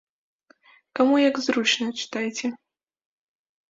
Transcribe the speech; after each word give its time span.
Каму 1.01 1.15
як 1.29 1.35
зручна, 1.45 1.87
чытайце. 2.01 2.47